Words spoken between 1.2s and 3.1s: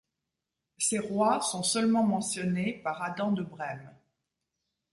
sont seulement mentionnés par